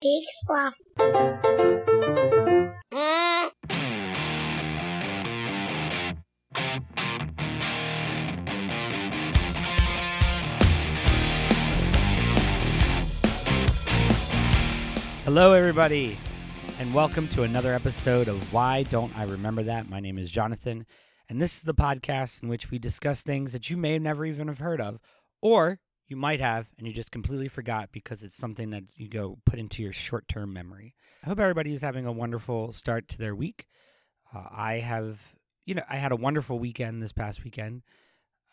Peak 0.00 0.24
Sloth. 0.46 0.74
Hello, 15.24 15.52
everybody, 15.52 16.16
and 16.78 16.94
welcome 16.94 17.26
to 17.28 17.42
another 17.42 17.74
episode 17.74 18.28
of 18.28 18.52
Why 18.52 18.84
Don't 18.84 19.16
I 19.18 19.24
Remember 19.24 19.64
That? 19.64 19.90
My 19.90 19.98
name 19.98 20.16
is 20.16 20.30
Jonathan, 20.30 20.86
and 21.28 21.42
this 21.42 21.56
is 21.56 21.62
the 21.62 21.74
podcast 21.74 22.44
in 22.44 22.48
which 22.48 22.70
we 22.70 22.78
discuss 22.78 23.22
things 23.22 23.50
that 23.52 23.68
you 23.68 23.76
may 23.76 23.98
never 23.98 24.24
even 24.24 24.46
have 24.46 24.60
heard 24.60 24.80
of, 24.80 25.00
or 25.42 25.80
you 26.08 26.16
might 26.16 26.40
have, 26.40 26.68
and 26.78 26.86
you 26.86 26.92
just 26.92 27.10
completely 27.10 27.48
forgot 27.48 27.90
because 27.92 28.22
it's 28.22 28.36
something 28.36 28.70
that 28.70 28.84
you 28.96 29.08
go 29.08 29.38
put 29.44 29.58
into 29.58 29.82
your 29.82 29.92
short 29.92 30.26
term 30.28 30.52
memory. 30.52 30.94
I 31.22 31.28
hope 31.28 31.38
everybody 31.38 31.72
is 31.72 31.82
having 31.82 32.06
a 32.06 32.12
wonderful 32.12 32.72
start 32.72 33.08
to 33.08 33.18
their 33.18 33.34
week. 33.34 33.66
Uh, 34.34 34.44
I 34.50 34.74
have, 34.80 35.20
you 35.64 35.74
know, 35.74 35.82
I 35.88 35.96
had 35.96 36.12
a 36.12 36.16
wonderful 36.16 36.58
weekend 36.58 37.02
this 37.02 37.12
past 37.12 37.44
weekend. 37.44 37.82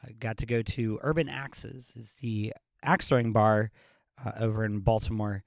I 0.05 0.11
got 0.11 0.37
to 0.37 0.45
go 0.45 0.61
to 0.61 0.99
Urban 1.01 1.29
Axes. 1.29 1.93
It's 1.95 2.13
the 2.13 2.53
axe 2.83 3.07
throwing 3.07 3.33
bar 3.33 3.71
uh, 4.23 4.31
over 4.39 4.63
in 4.63 4.79
Baltimore 4.79 5.43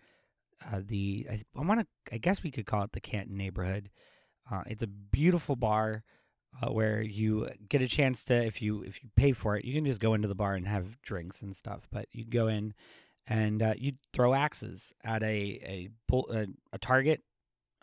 uh, 0.67 0.81
the 0.85 1.27
I, 1.31 1.41
I 1.57 1.65
want 1.65 1.81
to 1.81 1.87
I 2.13 2.19
guess 2.19 2.43
we 2.43 2.51
could 2.51 2.67
call 2.67 2.83
it 2.83 2.93
the 2.93 3.01
Canton 3.01 3.37
neighborhood. 3.37 3.91
Uh, 4.51 4.63
it's 4.67 4.83
a 4.83 4.89
beautiful 4.89 5.57
bar 5.57 6.05
uh, 6.63 6.73
where 6.73 7.01
you 7.01 7.49
get 7.69 7.83
a 7.83 7.89
chance 7.89 8.25
to 8.25 8.35
if 8.35 8.61
you 8.61 8.83
if 8.83 9.03
you 9.03 9.11
pay 9.17 9.33
for 9.33 9.57
it, 9.57 9.65
you 9.65 9.75
can 9.75 9.85
just 9.85 10.01
go 10.01 10.15
into 10.15 10.29
the 10.29 10.35
bar 10.35 10.55
and 10.55 10.67
have 10.67 11.01
drinks 11.03 11.43
and 11.43 11.57
stuff. 11.57 11.89
But 11.91 12.07
you 12.13 12.25
go 12.25 12.49
in 12.49 12.75
and 13.27 13.63
uh, 13.63 13.75
you 13.77 13.93
throw 14.13 14.35
axes 14.35 14.93
at 15.05 15.23
a 15.23 15.27
a 15.27 15.89
bull, 16.09 16.29
a, 16.33 16.47
a 16.73 16.79
target. 16.79 17.23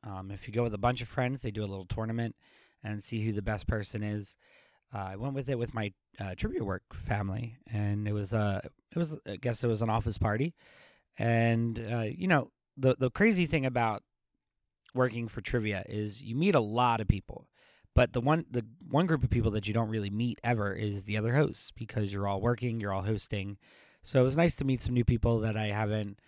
Um, 0.03 0.29
if 0.31 0.47
you 0.47 0.53
go 0.53 0.63
with 0.63 0.73
a 0.73 0.79
bunch 0.79 1.01
of 1.01 1.07
friends, 1.07 1.41
they 1.41 1.51
do 1.51 1.63
a 1.63 1.65
little 1.65 1.85
tournament 1.85 2.35
and 2.83 3.03
see 3.03 3.25
who 3.25 3.33
the 3.33 3.41
best 3.41 3.67
person 3.67 4.03
is. 4.03 4.35
Uh, 4.93 5.09
I 5.11 5.15
went 5.15 5.33
with 5.33 5.49
it 5.49 5.57
with 5.57 5.73
my 5.73 5.93
uh, 6.19 6.35
trivia 6.35 6.63
work 6.63 6.83
family, 6.93 7.57
and 7.71 8.07
it 8.07 8.13
was 8.13 8.33
uh 8.33 8.61
it 8.63 8.97
was 8.97 9.17
I 9.27 9.37
guess 9.37 9.63
it 9.63 9.67
was 9.67 9.81
an 9.81 9.89
office 9.89 10.17
party, 10.17 10.53
and 11.17 11.79
uh, 11.79 12.05
you 12.09 12.27
know 12.27 12.51
the 12.77 12.95
the 12.97 13.09
crazy 13.09 13.45
thing 13.45 13.65
about 13.65 14.03
working 14.93 15.27
for 15.27 15.41
trivia 15.41 15.83
is 15.87 16.21
you 16.21 16.35
meet 16.35 16.55
a 16.55 16.59
lot 16.59 17.01
of 17.01 17.07
people 17.07 17.47
but 17.95 18.13
the 18.13 18.21
one 18.21 18.45
the 18.51 18.65
one 18.89 19.07
group 19.07 19.23
of 19.23 19.29
people 19.29 19.51
that 19.51 19.67
you 19.67 19.73
don't 19.73 19.89
really 19.89 20.09
meet 20.09 20.39
ever 20.43 20.73
is 20.73 21.05
the 21.05 21.17
other 21.17 21.35
hosts 21.35 21.71
because 21.75 22.13
you're 22.13 22.27
all 22.27 22.41
working 22.41 22.79
you're 22.79 22.93
all 22.93 23.03
hosting. 23.03 23.57
So 24.03 24.19
it 24.21 24.23
was 24.23 24.37
nice 24.37 24.55
to 24.57 24.65
meet 24.65 24.81
some 24.81 24.93
new 24.93 25.05
people 25.05 25.39
that 25.39 25.57
i 25.57 25.67
haven't 25.67 26.19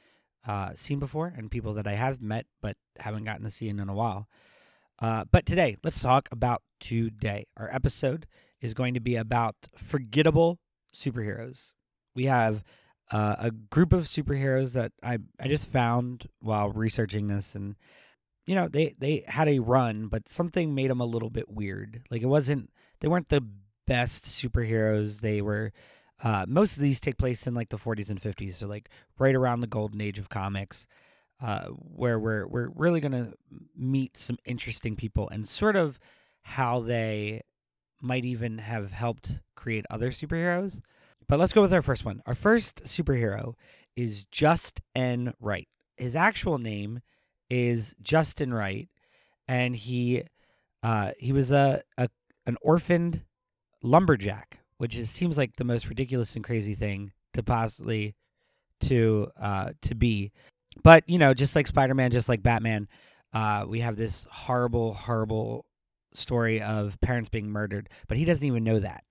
uh, 0.48 0.72
seen 0.74 0.98
before 0.98 1.34
and 1.36 1.52
people 1.52 1.74
that 1.74 1.86
i 1.86 1.94
have 1.94 2.22
met 2.22 2.46
but 2.62 2.78
haven't 3.00 3.26
gotten 3.26 3.44
to 3.44 3.52
see 3.52 3.68
in, 3.68 3.80
a 3.80 3.94
while. 3.94 4.28
Uh, 5.00 5.26
but 5.32 5.46
today 5.46 5.78
let's 5.84 6.02
talk 6.02 6.28
about 6.32 6.64
today. 6.80 7.46
Our 7.58 7.70
episode 7.74 8.26
is 8.62 8.74
going 8.74 8.94
to 8.96 9.00
be 9.00 9.16
about 9.16 9.56
forgettable 9.76 10.60
superheroes. 10.96 11.74
We 12.16 12.26
have 12.26 12.64
uh, 13.12 13.36
a 13.40 13.52
group 13.52 13.94
of 13.94 14.04
superheroes 14.04 14.74
that 14.74 14.92
I 15.04 15.20
I 15.40 15.48
just 15.48 15.70
found 15.70 16.28
while 16.40 16.70
researching 16.70 17.28
this, 17.28 17.56
and 17.56 17.76
you 18.48 18.56
know 18.56 18.68
they 18.68 18.96
they 18.98 19.24
had 19.28 19.48
a 19.48 19.60
run, 19.60 20.08
but 20.08 20.28
something 20.28 20.74
made 20.74 20.90
them 20.90 21.02
a 21.02 21.06
little 21.06 21.30
bit 21.30 21.52
weird. 21.52 22.02
Like 22.10 22.24
it 22.24 22.28
wasn't 22.28 22.72
they 23.02 23.08
weren't 23.08 23.30
the 23.30 23.46
best 23.86 24.26
superheroes. 24.26 25.20
They 25.20 25.42
were 25.42 25.74
uh, 26.24 26.46
most 26.48 26.78
of 26.78 26.82
these 26.82 27.00
take 27.00 27.18
place 27.18 27.46
in 27.46 27.54
like 27.54 27.70
the 27.70 27.78
40s 27.78 28.10
and 28.10 28.20
50s, 28.20 28.54
so 28.56 28.68
like 28.68 28.90
right 29.20 29.36
around 29.36 29.60
the 29.60 29.68
golden 29.68 30.02
age 30.02 30.18
of 30.18 30.30
comics, 30.30 30.88
uh, 31.42 31.66
where 31.68 32.18
we're 32.18 32.48
we're 32.48 32.70
really 32.74 33.02
gonna 33.02 33.34
meet 33.76 34.16
some 34.18 34.38
interesting 34.46 34.96
people 34.96 35.30
and 35.30 35.48
sort 35.48 35.76
of 35.76 36.00
how 36.42 36.80
they 36.80 37.42
might 38.02 38.24
even 38.24 38.60
have 38.60 38.94
helped 38.94 39.42
create 39.56 39.86
other 39.90 40.10
superheroes. 40.10 40.80
But 41.28 41.40
let's 41.40 41.52
go 41.52 41.62
with 41.62 41.74
our 41.74 41.82
first 41.82 42.06
one. 42.06 42.22
Our 42.26 42.36
first 42.36 42.86
superhero 42.86 43.56
is 43.98 44.24
Just 44.26 44.80
N. 44.96 45.34
Wright. 45.42 45.68
His 45.98 46.16
actual 46.16 46.58
name 46.58 47.02
is 47.50 47.96
Justin 48.02 48.54
Wright, 48.54 48.90
and 49.48 49.76
he 49.76 50.24
uh, 50.84 51.12
he 51.18 51.32
was 51.32 51.52
a, 51.52 51.82
a 51.98 52.10
an 52.46 52.58
orphaned 52.62 53.24
lumberjack, 53.84 54.60
which 54.78 54.96
is, 54.96 55.10
seems 55.10 55.38
like 55.38 55.56
the 55.56 55.64
most 55.64 55.90
ridiculous 55.90 56.36
and 56.36 56.44
crazy 56.44 56.76
thing 56.76 57.12
to 57.34 57.44
possibly 57.44 58.16
to 58.82 59.30
uh, 59.40 59.72
to 59.82 59.96
be. 59.96 60.32
But 60.84 61.08
you 61.08 61.18
know, 61.18 61.34
just 61.34 61.56
like 61.56 61.68
Spider 61.68 61.94
Man, 61.94 62.12
just 62.12 62.30
like 62.30 62.44
Batman, 62.44 62.88
uh, 63.34 63.66
we 63.68 63.82
have 63.82 63.96
this 63.96 64.26
horrible, 64.32 64.94
horrible 64.94 65.66
story 66.14 66.62
of 66.62 67.00
parents 67.02 67.30
being 67.30 67.50
murdered. 67.50 67.90
But 68.08 68.18
he 68.18 68.26
doesn't 68.26 68.46
even 68.46 68.64
know 68.64 68.80
that. 68.80 69.04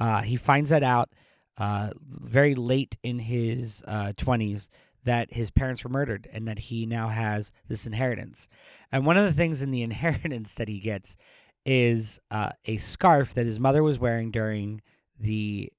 Uh, 0.00 0.22
he 0.22 0.36
finds 0.36 0.70
that 0.70 0.82
out 0.82 1.10
uh, 1.58 1.90
very 1.98 2.54
late 2.54 2.96
in 3.02 3.18
his 3.18 3.82
uh, 3.86 4.12
20s 4.16 4.68
that 5.04 5.32
his 5.32 5.50
parents 5.50 5.84
were 5.84 5.90
murdered 5.90 6.28
and 6.32 6.46
that 6.46 6.58
he 6.58 6.86
now 6.86 7.08
has 7.08 7.52
this 7.68 7.86
inheritance. 7.86 8.48
And 8.90 9.04
one 9.04 9.16
of 9.16 9.24
the 9.24 9.32
things 9.32 9.62
in 9.62 9.70
the 9.70 9.82
inheritance 9.90 10.54
that 10.54 10.68
he 10.68 10.78
gets 10.78 11.16
is 11.64 12.20
uh, 12.30 12.50
a 12.64 12.76
scarf 12.78 13.34
that 13.34 13.46
his 13.46 13.60
mother 13.60 13.82
was 13.82 13.98
wearing 13.98 14.30
during 14.30 14.82
the 15.18 15.72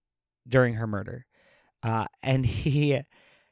during 0.47 0.75
her 0.75 0.87
murder. 0.87 1.25
Uh, 1.81 2.05
and 2.21 2.45
he 2.45 3.01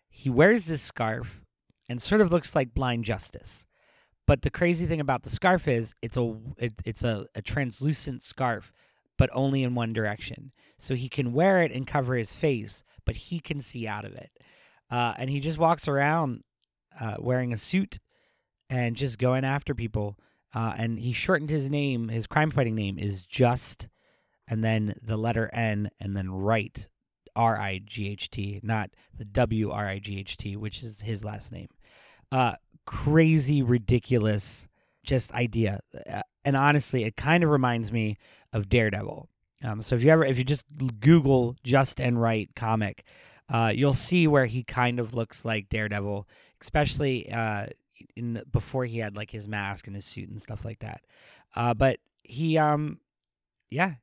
he 0.09 0.29
wears 0.29 0.65
this 0.65 0.81
scarf 0.81 1.45
and 1.89 2.01
sort 2.01 2.21
of 2.21 2.31
looks 2.31 2.55
like 2.55 2.73
blind 2.73 3.05
justice. 3.05 3.65
But 4.27 4.43
the 4.43 4.49
crazy 4.49 4.85
thing 4.85 5.01
about 5.01 5.23
the 5.23 5.29
scarf 5.29 5.67
is 5.67 5.93
it's 6.01 6.17
a 6.17 6.37
it, 6.57 6.73
it's 6.85 7.03
a, 7.03 7.25
a 7.35 7.41
translucent 7.41 8.23
scarf, 8.23 8.71
but 9.17 9.29
only 9.33 9.63
in 9.63 9.75
one 9.75 9.91
direction 9.91 10.51
so 10.81 10.95
he 10.95 11.09
can 11.09 11.31
wear 11.31 11.61
it 11.61 11.71
and 11.71 11.85
cover 11.85 12.15
his 12.15 12.33
face, 12.33 12.83
but 13.05 13.15
he 13.15 13.39
can 13.39 13.61
see 13.61 13.87
out 13.87 14.03
of 14.03 14.13
it. 14.13 14.31
Uh, 14.91 15.13
and 15.17 15.29
he 15.29 15.39
just 15.39 15.57
walks 15.57 15.87
around 15.87 16.43
uh, 16.99 17.15
wearing 17.17 17.53
a 17.53 17.57
suit 17.57 17.97
and 18.69 18.95
just 18.95 19.17
going 19.17 19.45
after 19.45 19.73
people. 19.73 20.17
Uh, 20.53 20.73
and 20.77 20.99
he 20.99 21.13
shortened 21.13 21.49
his 21.49 21.69
name. 21.69 22.09
His 22.09 22.27
crime 22.27 22.51
fighting 22.51 22.75
name 22.75 22.99
is 22.99 23.21
Just, 23.21 23.87
and 24.47 24.63
then 24.63 24.95
the 25.01 25.15
letter 25.15 25.49
N, 25.53 25.89
and 25.99 26.15
then 26.15 26.29
Wright, 26.29 26.89
R 27.35 27.57
I 27.57 27.79
G 27.83 28.09
H 28.09 28.29
T, 28.29 28.59
not 28.61 28.89
the 29.17 29.23
W 29.23 29.71
R 29.71 29.87
I 29.87 29.99
G 29.99 30.19
H 30.19 30.35
T, 30.35 30.57
which 30.57 30.83
is 30.83 30.99
his 30.99 31.23
last 31.23 31.53
name. 31.53 31.69
Uh, 32.33 32.55
crazy, 32.85 33.61
ridiculous, 33.61 34.67
just 35.05 35.31
idea. 35.31 35.79
Uh, 36.11 36.21
and 36.43 36.57
honestly, 36.57 37.05
it 37.05 37.15
kind 37.15 37.45
of 37.45 37.49
reminds 37.49 37.93
me 37.93 38.17
of 38.51 38.67
Daredevil. 38.67 39.29
Um, 39.63 39.81
so 39.81 39.95
if 39.95 40.03
you 40.03 40.11
ever, 40.11 40.25
if 40.25 40.37
you 40.37 40.43
just 40.43 40.65
Google 40.99 41.55
Just 41.63 42.01
and 42.01 42.21
Wright 42.21 42.49
comic, 42.55 43.05
uh, 43.51 43.71
you'll 43.73 43.93
see 43.93 44.27
where 44.27 44.45
he 44.45 44.63
kind 44.63 44.99
of 44.99 45.13
looks 45.13 45.43
like 45.43 45.69
Daredevil, 45.69 46.27
especially 46.61 47.31
uh, 47.31 47.67
in 48.15 48.41
before 48.49 48.85
he 48.85 48.99
had 48.99 49.15
like 49.15 49.31
his 49.31 49.47
mask 49.47 49.87
and 49.87 49.95
his 49.95 50.05
suit 50.05 50.29
and 50.29 50.41
stuff 50.41 50.63
like 50.63 50.79
that. 50.79 51.01
Uh, 51.55 51.73
but 51.73 51.99
he, 52.23 52.57
um, 52.57 52.99
yeah, 53.69 53.95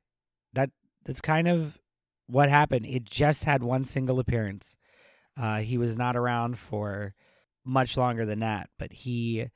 that 0.53 0.69
that's 1.05 1.21
kind 1.21 1.47
of 1.47 1.79
what 2.27 2.49
happened. 2.49 2.85
It 2.85 3.05
just 3.05 3.43
had 3.43 3.63
one 3.63 3.85
single 3.85 4.19
appearance. 4.19 4.75
Uh, 5.35 5.57
he 5.57 5.77
was 5.77 5.97
not 5.97 6.15
around 6.15 6.59
for 6.59 7.15
much 7.65 7.97
longer 7.97 8.25
than 8.25 8.39
that, 8.41 8.69
but 8.77 8.93
he, 8.93 9.47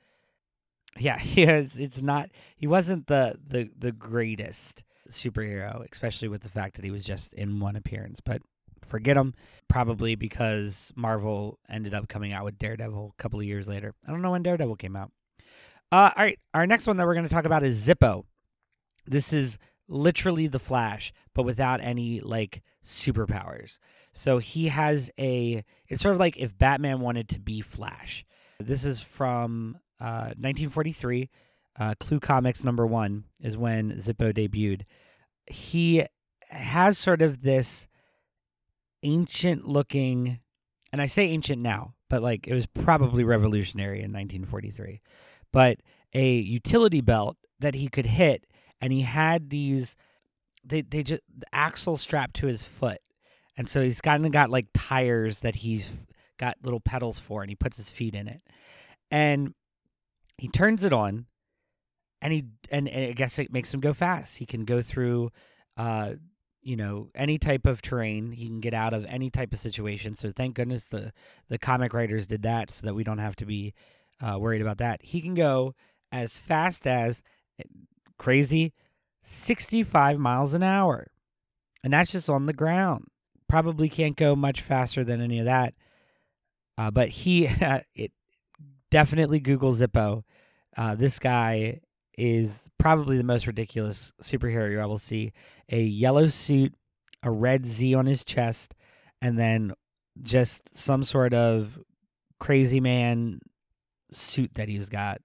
yeah, 0.98 1.20
he 1.20 1.46
has, 1.46 1.78
it's 1.78 2.02
not. 2.02 2.32
He 2.56 2.66
wasn't 2.66 3.08
the 3.08 3.38
the 3.46 3.70
the 3.78 3.92
greatest 3.92 4.84
superhero, 5.08 5.86
especially 5.92 6.30
with 6.30 6.42
the 6.42 6.50
fact 6.50 6.78
that 6.78 6.86
he 6.86 6.92
was 6.92 7.04
just 7.06 7.34
in 7.34 7.60
one 7.60 7.76
appearance. 7.76 8.22
But 8.24 8.42
forget 8.88 9.18
him, 9.18 9.34
probably 9.74 10.14
because 10.14 10.94
Marvel 10.96 11.58
ended 11.68 11.96
up 11.96 12.08
coming 12.08 12.32
out 12.32 12.46
with 12.46 12.60
Daredevil 12.60 13.16
a 13.18 13.22
couple 13.22 13.40
of 13.40 13.46
years 13.46 13.68
later. 13.68 13.96
I 14.08 14.12
don't 14.12 14.22
know 14.22 14.30
when 14.30 14.44
Daredevil 14.44 14.76
came 14.76 14.96
out. 14.96 15.12
Uh, 15.92 16.12
all 16.16 16.24
right, 16.24 16.38
our 16.54 16.68
next 16.68 16.86
one 16.86 16.98
that 16.98 17.08
we're 17.08 17.16
going 17.16 17.28
to 17.28 17.34
talk 17.34 17.46
about 17.46 17.64
is 17.64 17.88
Zippo. 17.88 18.26
This 19.08 19.34
is 19.34 19.58
literally 19.88 20.46
the 20.46 20.60
Flash, 20.60 21.12
but 21.34 21.42
without 21.42 21.82
any 21.82 22.22
like 22.22 22.62
superpowers. 22.86 23.80
So 24.12 24.38
he 24.38 24.68
has 24.68 25.10
a. 25.20 25.64
It's 25.88 26.04
sort 26.04 26.14
of 26.14 26.20
like 26.20 26.38
if 26.38 26.56
Batman 26.56 27.00
wanted 27.00 27.28
to 27.30 27.40
be 27.40 27.62
Flash. 27.62 28.26
This 28.60 28.86
is 28.86 29.02
from 29.02 29.80
uh, 30.00 30.38
1943 30.38 31.32
uh, 31.80 31.96
Clue 32.00 32.20
Comics 32.20 32.64
number 32.64 32.86
one 32.86 33.24
is 33.42 33.58
when 33.58 33.94
Zippo 33.94 34.32
debuted. 34.32 34.84
He 35.48 36.06
has 36.50 37.00
sort 37.00 37.24
of 37.24 37.42
this 37.42 37.88
ancient 39.04 39.68
looking, 39.68 40.40
and 40.92 41.02
I 41.02 41.06
say 41.08 41.28
ancient 41.28 41.62
now, 41.62 41.94
but 42.10 42.22
like 42.24 42.48
it 42.48 42.54
was 42.54 42.66
probably 42.66 43.24
revolutionary 43.24 44.00
in 44.00 44.12
1943, 44.12 45.02
but 45.52 45.80
a 46.14 46.34
utility 46.36 47.02
belt 47.02 47.38
that 47.60 47.76
he 47.76 47.88
could 47.88 48.06
hit, 48.06 48.46
and 48.82 48.92
he 48.92 49.02
had 49.02 49.50
these. 49.50 49.96
They 50.66 50.82
they 50.82 51.04
just 51.04 51.22
the 51.36 51.46
axle 51.54 51.98
strapped 51.98 52.36
to 52.38 52.48
his 52.48 52.64
foot, 52.64 53.00
and 53.58 53.68
so 53.68 53.82
he's 53.82 54.02
kind 54.02 54.26
of 54.26 54.32
got 54.32 54.50
like 54.50 54.68
tires 54.74 55.42
that 55.42 55.58
he's 55.58 55.92
got 56.38 56.58
little 56.64 56.80
pedals 56.80 57.20
for, 57.20 57.42
and 57.42 57.50
he 57.50 57.56
puts 57.56 57.78
his 57.78 57.90
feet 57.90 58.16
in 58.16 58.28
it 58.28 58.42
and 59.14 59.54
he 60.40 60.48
turns 60.48 60.84
it 60.84 60.92
on, 60.92 61.28
and 62.20 62.34
he 62.34 62.46
and, 62.72 62.90
and 62.90 63.12
I 63.12 63.14
guess 63.14 63.38
it 63.38 63.54
makes 63.54 63.72
him 63.72 63.80
go 63.80 63.94
fast. 63.94 64.40
He 64.40 64.46
can 64.48 64.66
go 64.66 64.82
through, 64.82 65.30
uh, 65.78 66.14
you 66.64 66.76
know, 66.76 67.10
any 67.14 67.38
type 67.38 67.66
of 67.66 67.82
terrain. 67.82 68.32
He 68.32 68.48
can 68.48 68.60
get 68.60 68.74
out 68.74 68.94
of 68.94 69.06
any 69.06 69.30
type 69.30 69.54
of 69.54 69.60
situation. 69.60 70.16
So 70.16 70.32
thank 70.32 70.56
goodness 70.56 70.86
the 70.86 71.12
the 71.50 71.58
comic 71.58 71.94
writers 71.94 72.28
did 72.28 72.44
that, 72.44 72.72
so 72.72 72.86
that 72.86 72.94
we 72.96 73.04
don't 73.04 73.20
have 73.20 73.36
to 73.38 73.46
be 73.46 73.74
uh, 74.22 74.38
worried 74.40 74.62
about 74.62 74.78
that. 74.78 75.02
He 75.04 75.22
can 75.22 75.36
go 75.36 75.76
as 76.12 76.38
fast 76.38 76.88
as 76.88 77.22
crazy 78.18 78.74
65 79.22 80.20
miles 80.20 80.54
an 80.54 80.64
hour. 80.64 81.08
And 81.84 81.94
that's 81.94 82.12
just 82.12 82.30
on 82.30 82.46
the 82.46 82.54
ground. 82.54 83.08
Probably 83.50 83.90
can't 83.90 84.16
go 84.16 84.36
much 84.36 84.62
faster 84.62 85.04
than 85.04 85.22
any 85.22 85.40
of 85.40 85.46
that. 85.46 85.74
Uh, 86.78 86.92
but 86.92 87.10
he, 87.10 87.46
it 87.96 88.12
definitely 88.92 89.40
Google 89.40 89.74
Zippo. 89.74 90.24
Uh, 90.76 90.96
this 90.96 91.20
guy 91.20 91.82
is 92.18 92.70
probably 92.78 93.18
the 93.18 93.24
most 93.24 93.48
ridiculous 93.48 94.12
superhero 94.22 94.72
you 94.72 94.78
will 94.88 94.98
see. 94.98 95.34
A 95.70 95.82
yellow 95.82 96.28
suit, 96.28 96.74
a 97.24 97.32
red 97.32 97.66
Z 97.66 97.94
on 97.96 98.06
his 98.06 98.24
chest, 98.24 98.74
and 99.22 99.38
then 99.38 99.74
just 100.22 100.78
some 100.78 101.04
sort 101.04 101.34
of 101.34 101.80
crazy 102.40 102.80
man 102.80 103.40
suit 104.12 104.54
that 104.56 104.70
he's 104.70 104.90
got. 104.90 105.22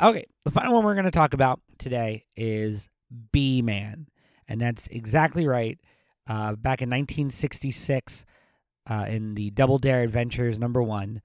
Okay, 0.00 0.26
the 0.44 0.50
final 0.50 0.74
one 0.74 0.84
we're 0.84 0.94
going 0.94 1.04
to 1.04 1.10
talk 1.10 1.34
about 1.34 1.60
today 1.78 2.24
is 2.36 2.88
B 3.32 3.62
Man. 3.62 4.08
And 4.48 4.60
that's 4.60 4.88
exactly 4.88 5.46
right. 5.46 5.78
Uh, 6.26 6.56
back 6.56 6.82
in 6.82 6.90
1966, 6.90 8.24
uh, 8.88 9.06
in 9.08 9.34
the 9.34 9.50
Double 9.50 9.78
Dare 9.78 10.02
Adventures 10.02 10.58
number 10.58 10.82
one, 10.82 11.22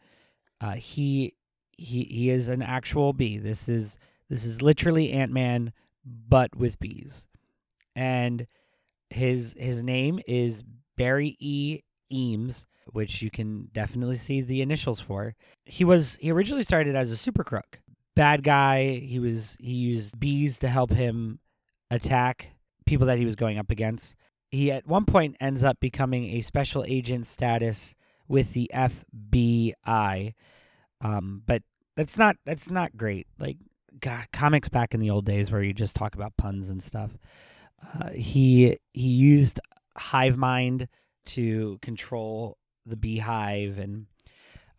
uh, 0.62 0.74
he 0.74 1.34
he 1.78 2.04
he 2.04 2.30
is 2.30 2.50
an 2.50 2.62
actual 2.62 3.14
bee. 3.14 3.38
This 3.38 3.68
is 3.68 3.98
this 4.30 4.46
is 4.46 4.62
literally 4.62 5.12
Ant 5.12 5.32
Man, 5.32 5.74
but 6.06 6.56
with 6.56 6.80
bees, 6.80 7.28
and 7.96 8.48
his 9.10 9.56
his 9.58 9.84
name 9.84 10.20
is 10.28 10.64
Barry 10.98 11.36
E. 11.40 11.82
Eames, 12.12 12.66
which 12.92 13.22
you 13.22 13.30
can 13.30 13.70
definitely 13.74 14.16
see 14.16 14.42
the 14.42 14.62
initials 14.62 15.00
for. 15.00 15.36
He 15.66 15.84
was 15.84 16.18
he 16.22 16.32
originally 16.32 16.64
started 16.64 16.96
as 16.96 17.12
a 17.12 17.18
super 17.18 17.44
crook, 17.44 17.80
bad 18.16 18.44
guy. 18.44 19.00
He 19.00 19.20
was 19.20 19.58
he 19.60 19.74
used 19.74 20.20
bees 20.20 20.60
to 20.60 20.68
help 20.68 20.92
him 20.92 21.40
attack 21.92 22.52
people 22.86 23.08
that 23.08 23.18
he 23.18 23.26
was 23.26 23.36
going 23.36 23.58
up 23.58 23.72
against. 23.72 24.16
He 24.52 24.72
at 24.72 24.88
one 24.88 25.06
point 25.06 25.38
ends 25.40 25.64
up 25.64 25.80
becoming 25.80 26.32
a 26.32 26.42
special 26.42 26.84
agent 26.88 27.28
status 27.28 27.96
with 28.28 28.54
the 28.54 28.70
FBI. 28.74 30.34
Um, 31.02 31.44
but 31.46 31.64
that's 31.96 32.18
not 32.18 32.38
that's 32.46 32.70
not 32.70 32.98
great. 32.98 33.28
Like 33.38 33.58
God, 34.00 34.26
comics 34.32 34.70
back 34.70 34.94
in 34.94 35.00
the 35.00 35.10
old 35.10 35.26
days 35.26 35.52
where 35.52 35.64
you 35.64 35.74
just 35.74 35.96
talk 35.96 36.16
about 36.16 36.38
puns 36.38 36.70
and 36.70 36.84
stuff. 36.84 37.18
Uh, 37.84 38.10
he 38.10 38.78
he 38.94 39.08
used 39.08 39.60
hive 39.96 40.38
mind 40.38 40.88
to 41.26 41.78
control 41.82 42.58
the 42.86 42.96
beehive 42.96 43.78
and 43.78 44.08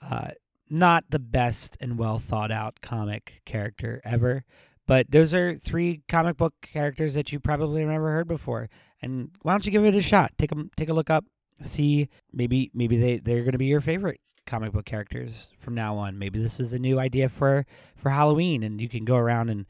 uh, 0.02 0.28
not 0.69 1.05
the 1.11 1.19
best 1.19 1.76
and 1.81 1.99
well 1.99 2.19
thought 2.19 2.50
out 2.50 2.81
comic 2.81 3.43
character 3.44 4.00
ever. 4.05 4.44
But 4.87 5.11
those 5.11 5.32
are 5.34 5.56
three 5.56 6.02
comic 6.08 6.37
book 6.37 6.55
characters 6.62 7.14
that 7.14 7.32
you 7.32 7.38
probably 7.38 7.84
never 7.84 8.11
heard 8.11 8.28
before. 8.28 8.69
And 9.00 9.31
why 9.43 9.52
don't 9.52 9.64
you 9.64 9.72
give 9.72 9.84
it 9.84 9.94
a 9.94 10.02
shot? 10.02 10.32
Take 10.37 10.50
them, 10.50 10.70
take 10.76 10.88
a 10.88 10.93
look 10.94 11.11
up, 11.11 11.25
see 11.62 12.08
maybe 12.32 12.70
maybe 12.75 12.96
they 12.96 13.19
they're 13.19 13.43
going 13.43 13.52
to 13.52 13.58
be 13.58 13.67
your 13.67 13.81
favorite 13.81 14.20
comic 14.46 14.72
book 14.72 14.84
characters 14.84 15.48
from 15.58 15.75
now 15.75 15.96
on. 15.96 16.19
Maybe 16.19 16.38
this 16.38 16.60
is 16.60 16.72
a 16.72 16.78
new 16.78 16.98
idea 16.98 17.28
for 17.28 17.66
for 17.96 18.10
Halloween, 18.10 18.62
and 18.62 18.81
you 18.81 18.88
can 18.88 19.04
go 19.04 19.16
around 19.16 19.48
and 19.50 19.66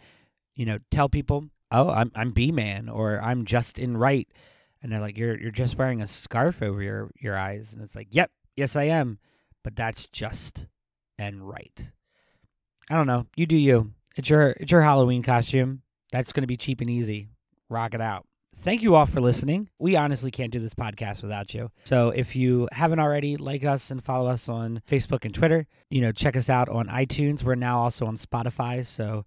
you 0.54 0.66
know 0.66 0.78
tell 0.90 1.08
people, 1.08 1.46
oh, 1.70 1.90
I'm 1.90 2.10
I'm 2.14 2.32
B 2.32 2.52
Man 2.52 2.88
or 2.88 3.20
I'm 3.20 3.44
Justin 3.44 3.96
Wright, 3.96 4.28
and 4.82 4.90
they're 4.90 5.00
like, 5.00 5.18
you're 5.18 5.38
you're 5.38 5.50
just 5.50 5.78
wearing 5.78 6.00
a 6.00 6.06
scarf 6.06 6.62
over 6.62 6.82
your 6.82 7.10
your 7.18 7.36
eyes, 7.36 7.72
and 7.72 7.82
it's 7.82 7.96
like, 7.96 8.08
yep, 8.10 8.30
yes 8.56 8.76
I 8.76 8.84
am, 8.84 9.18
but 9.62 9.76
that's 9.76 10.08
just 10.08 10.66
and 11.18 11.46
right. 11.46 11.90
I 12.90 12.94
don't 12.94 13.06
know. 13.06 13.26
You 13.36 13.46
do 13.46 13.56
you. 13.56 13.92
It's 14.16 14.28
your 14.28 14.50
it's 14.50 14.72
your 14.72 14.82
Halloween 14.82 15.22
costume. 15.22 15.82
That's 16.12 16.32
going 16.32 16.42
to 16.42 16.48
be 16.48 16.56
cheap 16.56 16.80
and 16.80 16.90
easy. 16.90 17.28
Rock 17.68 17.94
it 17.94 18.00
out. 18.00 18.26
Thank 18.62 18.82
you 18.82 18.94
all 18.94 19.06
for 19.06 19.20
listening. 19.20 19.70
We 19.78 19.96
honestly 19.96 20.30
can't 20.30 20.52
do 20.52 20.60
this 20.60 20.74
podcast 20.74 21.22
without 21.22 21.54
you. 21.54 21.70
So 21.84 22.10
if 22.10 22.36
you 22.36 22.68
haven't 22.72 23.00
already, 23.00 23.36
like 23.36 23.64
us 23.64 23.90
and 23.90 24.04
follow 24.04 24.28
us 24.28 24.48
on 24.48 24.82
Facebook 24.88 25.24
and 25.24 25.34
Twitter. 25.34 25.66
You 25.88 26.02
know, 26.02 26.12
check 26.12 26.36
us 26.36 26.50
out 26.50 26.68
on 26.68 26.86
iTunes. 26.88 27.42
We're 27.42 27.54
now 27.54 27.80
also 27.80 28.06
on 28.06 28.16
Spotify. 28.16 28.84
So, 28.84 29.24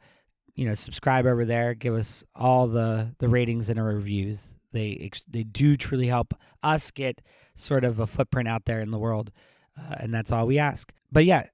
you 0.56 0.68
know, 0.68 0.76
subscribe 0.76 1.26
over 1.26 1.46
there. 1.46 1.74
Give 1.74 1.96
us 1.96 2.24
all 2.36 2.68
the 2.68 3.16
the 3.18 3.28
ratings 3.28 3.70
and 3.70 3.80
our 3.80 3.86
reviews. 3.86 4.54
They 4.72 5.10
they 5.28 5.44
do 5.44 5.76
truly 5.78 6.08
help 6.08 6.34
us 6.62 6.92
get 6.92 7.22
sort 7.56 7.84
of 7.84 8.00
a 8.00 8.08
footprint 8.08 8.48
out 8.48 8.66
there 8.66 8.82
in 8.82 8.92
the 8.92 9.00
world 9.00 9.32
uh, 9.78 9.96
and 10.00 10.14
that's 10.14 10.32
all 10.32 10.46
we 10.46 10.60
ask. 10.60 10.94
But 11.12 11.26
yeah, 11.26 11.46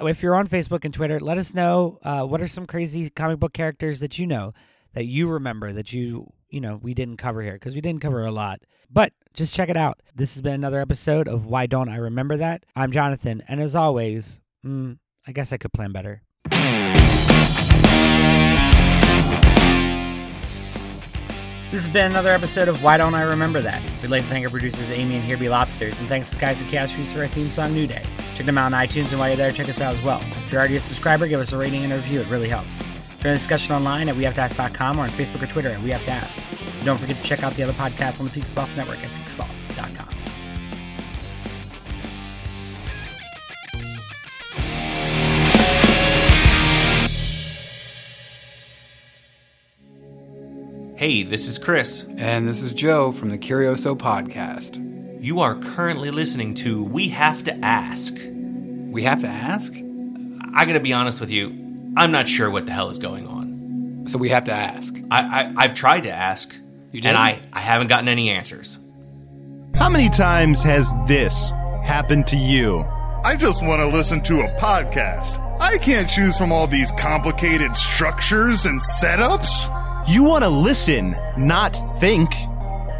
if 0.00 0.22
you're 0.22 0.34
on 0.34 0.46
Facebook 0.46 0.84
and 0.84 0.94
Twitter, 0.94 1.20
let 1.20 1.38
us 1.38 1.54
know 1.54 1.98
uh, 2.02 2.22
what 2.22 2.40
are 2.40 2.48
some 2.48 2.66
crazy 2.66 3.10
comic 3.10 3.38
book 3.38 3.52
characters 3.52 4.00
that 4.00 4.18
you 4.18 4.26
know 4.26 4.54
that 4.94 5.06
you 5.06 5.28
remember 5.28 5.72
that 5.72 5.92
you 5.92 6.32
you 6.54 6.60
know 6.60 6.78
we 6.80 6.94
didn't 6.94 7.16
cover 7.16 7.42
here 7.42 7.54
because 7.54 7.74
we 7.74 7.80
didn't 7.80 8.00
cover 8.00 8.24
a 8.24 8.30
lot. 8.30 8.60
But 8.88 9.12
just 9.34 9.54
check 9.54 9.68
it 9.68 9.76
out. 9.76 10.00
This 10.14 10.34
has 10.34 10.42
been 10.42 10.54
another 10.54 10.80
episode 10.80 11.26
of 11.26 11.46
Why 11.46 11.66
Don't 11.66 11.88
I 11.88 11.96
Remember 11.96 12.36
That? 12.36 12.64
I'm 12.76 12.92
Jonathan, 12.92 13.42
and 13.48 13.60
as 13.60 13.74
always, 13.74 14.40
mm, 14.64 14.98
I 15.26 15.32
guess 15.32 15.52
I 15.52 15.56
could 15.56 15.72
plan 15.72 15.90
better. 15.90 16.22
This 21.72 21.82
has 21.82 21.92
been 21.92 22.06
another 22.06 22.30
episode 22.30 22.68
of 22.68 22.84
Why 22.84 22.98
Don't 22.98 23.16
I 23.16 23.22
Remember 23.22 23.60
That? 23.60 23.82
We'd 24.00 24.12
like 24.12 24.22
to 24.22 24.28
thank 24.28 24.44
our 24.44 24.50
producers 24.50 24.88
Amy 24.92 25.16
and 25.16 25.24
Here 25.24 25.36
Be 25.36 25.48
Lobsters, 25.48 25.98
and 25.98 26.06
thanks 26.06 26.30
to 26.30 26.36
Skies 26.36 26.60
and 26.60 26.70
Chaos 26.70 26.92
for 26.92 27.22
our 27.22 27.26
theme 27.26 27.48
song 27.48 27.74
New 27.74 27.88
Day. 27.88 28.04
Check 28.36 28.46
them 28.46 28.58
out 28.58 28.72
on 28.72 28.86
iTunes, 28.86 29.10
and 29.10 29.18
while 29.18 29.28
you're 29.28 29.36
there, 29.36 29.50
check 29.50 29.68
us 29.68 29.80
out 29.80 29.96
as 29.96 30.02
well. 30.02 30.20
If 30.20 30.52
you're 30.52 30.60
already 30.60 30.76
a 30.76 30.80
subscriber, 30.80 31.26
give 31.26 31.40
us 31.40 31.50
a 31.50 31.56
rating 31.56 31.82
and 31.82 31.92
a 31.92 31.96
review, 31.96 32.20
it 32.20 32.28
really 32.28 32.48
helps. 32.48 32.93
Join 33.24 33.32
the 33.32 33.38
discussion 33.38 33.74
online 33.74 34.10
at 34.10 34.16
WeHaveToAsk.com 34.16 34.98
or 34.98 35.04
on 35.04 35.08
Facebook 35.08 35.42
or 35.42 35.46
Twitter 35.46 35.70
at 35.70 35.80
We 35.80 35.88
Have 35.92 36.04
to 36.04 36.10
Ask. 36.10 36.36
And 36.76 36.84
don't 36.84 36.98
forget 36.98 37.16
to 37.16 37.22
check 37.22 37.42
out 37.42 37.54
the 37.54 37.62
other 37.62 37.72
podcasts 37.72 38.20
on 38.20 38.26
the 38.26 38.32
Peak 38.32 38.44
Network 38.76 38.98
at 39.02 39.08
peaksloth.com. 39.08 40.10
Hey, 50.98 51.22
this 51.22 51.48
is 51.48 51.56
Chris. 51.56 52.04
And 52.18 52.46
this 52.46 52.60
is 52.60 52.74
Joe 52.74 53.10
from 53.10 53.30
the 53.30 53.38
Curioso 53.38 53.96
Podcast. 53.96 54.76
You 55.22 55.40
are 55.40 55.54
currently 55.54 56.10
listening 56.10 56.52
to 56.56 56.84
We 56.84 57.08
Have 57.08 57.42
to 57.44 57.54
Ask. 57.64 58.12
We 58.18 59.02
have 59.04 59.22
to 59.22 59.28
ask? 59.28 59.72
I 60.54 60.66
gotta 60.66 60.78
be 60.78 60.92
honest 60.92 61.20
with 61.20 61.30
you, 61.30 61.63
I'm 61.96 62.10
not 62.10 62.28
sure 62.28 62.50
what 62.50 62.66
the 62.66 62.72
hell 62.72 62.90
is 62.90 62.98
going 62.98 63.26
on. 63.26 64.06
So 64.08 64.18
we 64.18 64.28
have 64.30 64.44
to 64.44 64.52
ask. 64.52 64.94
I, 65.10 65.52
I, 65.56 65.66
have 65.66 65.74
tried 65.74 66.02
to 66.02 66.10
ask, 66.10 66.54
You 66.92 67.00
did? 67.00 67.08
and 67.08 67.16
I, 67.16 67.40
I 67.52 67.60
haven't 67.60 67.88
gotten 67.88 68.08
any 68.08 68.30
answers. 68.30 68.78
How 69.74 69.88
many 69.88 70.08
times 70.08 70.62
has 70.62 70.92
this 71.06 71.50
happened 71.82 72.26
to 72.28 72.36
you? 72.36 72.80
I 73.24 73.36
just 73.36 73.64
want 73.64 73.80
to 73.80 73.86
listen 73.86 74.22
to 74.24 74.42
a 74.42 74.48
podcast. 74.58 75.40
I 75.60 75.78
can't 75.78 76.08
choose 76.08 76.36
from 76.36 76.52
all 76.52 76.66
these 76.66 76.90
complicated 76.92 77.74
structures 77.76 78.66
and 78.66 78.80
setups. 78.80 80.08
You 80.08 80.24
want 80.24 80.44
to 80.44 80.50
listen, 80.50 81.16
not 81.38 81.74
think. 82.00 82.34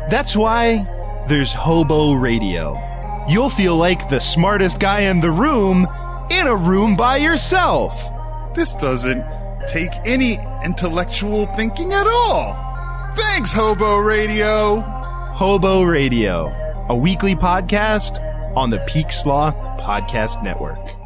That's 0.08 0.34
why 0.36 0.86
there's 1.28 1.52
Hobo 1.52 2.14
Radio. 2.14 2.80
You'll 3.28 3.50
feel 3.50 3.76
like 3.76 4.08
the 4.08 4.20
smartest 4.20 4.80
guy 4.80 5.00
in 5.00 5.20
the 5.20 5.30
room 5.30 5.86
in 6.30 6.46
a 6.46 6.56
room 6.56 6.96
by 6.96 7.18
yourself. 7.18 8.10
This 8.54 8.74
doesn't 8.76 9.24
take 9.66 9.90
any 10.04 10.38
intellectual 10.64 11.46
thinking 11.56 11.92
at 11.92 12.06
all. 12.06 12.54
Thanks, 13.16 13.52
Hobo 13.52 13.98
Radio. 13.98 14.80
Hobo 15.34 15.82
Radio, 15.82 16.54
a 16.88 16.94
weekly 16.96 17.34
podcast 17.34 18.18
on 18.56 18.70
the 18.70 18.78
Peak 18.86 19.10
Sloth 19.10 19.56
Podcast 19.80 20.42
Network. 20.44 21.03